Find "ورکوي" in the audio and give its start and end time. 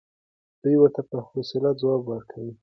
2.07-2.53